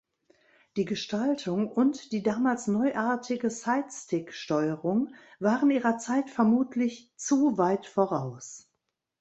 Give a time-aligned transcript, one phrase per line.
[0.77, 8.67] Die Gestaltung und die damals neuartige Sidestick-Steuerung waren ihrer Zeit vermutlich „zu weit“ voraus.